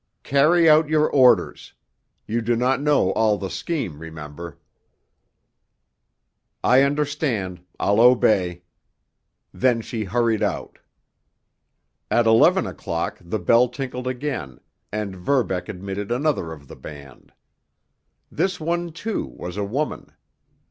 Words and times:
"Carry 0.23 0.67
out 0.67 0.89
your 0.89 1.07
orders. 1.07 1.75
You 2.25 2.41
do 2.41 2.55
not 2.55 2.81
know 2.81 3.11
all 3.11 3.37
the 3.37 3.51
scheme, 3.51 3.99
remember." 3.99 4.57
"I 6.63 6.81
understand. 6.81 7.61
I'll 7.79 8.01
obey." 8.01 8.63
Then 9.53 9.81
she 9.81 10.05
hurried 10.05 10.41
out. 10.41 10.79
At 12.09 12.25
eleven 12.25 12.65
o'clock 12.65 13.19
the 13.21 13.37
bell 13.37 13.67
tinkled 13.69 14.07
again, 14.07 14.59
and 14.91 15.15
Verbeck 15.15 15.69
admitted 15.69 16.11
another 16.11 16.51
of 16.51 16.67
the 16.67 16.75
band. 16.75 17.31
This 18.31 18.59
one, 18.59 18.91
too, 18.91 19.27
was 19.27 19.55
a 19.55 19.63
woman. 19.63 20.11